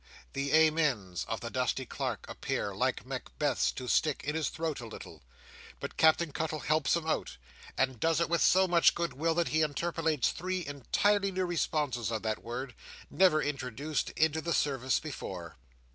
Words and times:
The 0.33 0.51
amens 0.67 1.25
of 1.29 1.41
the 1.41 1.51
dusty 1.51 1.85
clerk 1.85 2.25
appear, 2.27 2.73
like 2.73 3.05
Macbeth's, 3.05 3.71
to 3.73 3.87
stick 3.87 4.23
in 4.23 4.33
his 4.33 4.49
throat 4.49 4.79
a 4.79 4.87
little; 4.87 5.21
but 5.79 5.95
Captain 5.95 6.31
Cuttle 6.31 6.61
helps 6.61 6.95
him 6.95 7.05
out, 7.05 7.37
and 7.77 7.99
does 7.99 8.19
it 8.19 8.27
with 8.27 8.41
so 8.41 8.67
much 8.67 8.95
goodwill 8.95 9.35
that 9.35 9.49
he 9.49 9.61
interpolates 9.61 10.31
three 10.31 10.65
entirely 10.65 11.31
new 11.31 11.45
responses 11.45 12.09
of 12.09 12.23
that 12.23 12.43
word, 12.43 12.73
never 13.11 13.43
introduced 13.43 14.09
into 14.17 14.41
the 14.41 14.53
service 14.53 14.99
before. 14.99 15.57